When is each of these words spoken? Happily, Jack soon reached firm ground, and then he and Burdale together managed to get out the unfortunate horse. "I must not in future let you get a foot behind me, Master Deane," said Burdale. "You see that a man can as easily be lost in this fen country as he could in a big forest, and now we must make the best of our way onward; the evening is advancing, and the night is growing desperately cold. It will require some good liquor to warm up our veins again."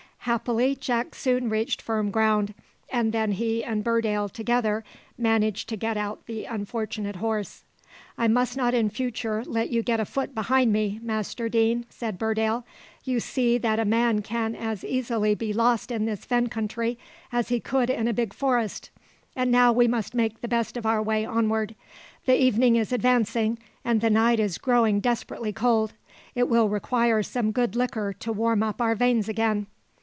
Happily, 0.25 0.75
Jack 0.75 1.15
soon 1.15 1.49
reached 1.49 1.81
firm 1.81 2.11
ground, 2.11 2.53
and 2.91 3.11
then 3.11 3.31
he 3.31 3.63
and 3.63 3.83
Burdale 3.83 4.29
together 4.29 4.83
managed 5.17 5.67
to 5.69 5.75
get 5.75 5.97
out 5.97 6.27
the 6.27 6.45
unfortunate 6.45 7.15
horse. 7.15 7.63
"I 8.19 8.27
must 8.27 8.55
not 8.55 8.75
in 8.75 8.91
future 8.91 9.43
let 9.47 9.71
you 9.71 9.81
get 9.81 9.99
a 9.99 10.05
foot 10.05 10.35
behind 10.35 10.71
me, 10.71 10.99
Master 11.01 11.49
Deane," 11.49 11.87
said 11.89 12.19
Burdale. 12.19 12.63
"You 13.03 13.19
see 13.19 13.57
that 13.57 13.79
a 13.79 13.83
man 13.83 14.21
can 14.21 14.53
as 14.53 14.83
easily 14.85 15.33
be 15.33 15.53
lost 15.53 15.89
in 15.89 16.05
this 16.05 16.23
fen 16.23 16.49
country 16.49 16.99
as 17.31 17.49
he 17.49 17.59
could 17.59 17.89
in 17.89 18.07
a 18.07 18.13
big 18.13 18.31
forest, 18.31 18.91
and 19.35 19.49
now 19.51 19.71
we 19.73 19.87
must 19.87 20.13
make 20.13 20.41
the 20.41 20.47
best 20.47 20.77
of 20.77 20.85
our 20.85 21.01
way 21.01 21.25
onward; 21.25 21.73
the 22.27 22.39
evening 22.39 22.75
is 22.75 22.93
advancing, 22.93 23.57
and 23.83 24.01
the 24.01 24.11
night 24.11 24.39
is 24.39 24.59
growing 24.59 24.99
desperately 24.99 25.51
cold. 25.51 25.93
It 26.35 26.47
will 26.47 26.69
require 26.69 27.23
some 27.23 27.49
good 27.51 27.75
liquor 27.75 28.13
to 28.19 28.31
warm 28.31 28.61
up 28.61 28.79
our 28.79 28.93
veins 28.93 29.27
again." 29.27 29.65